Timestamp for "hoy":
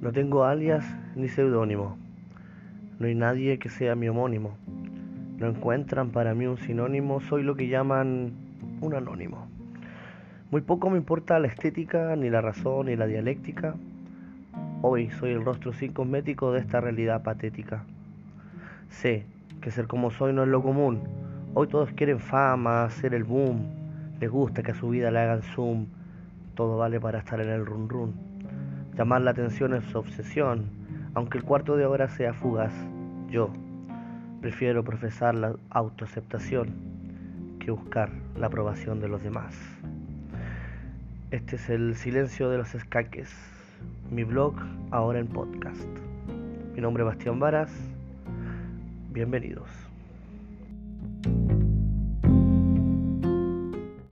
14.80-15.10, 21.52-21.68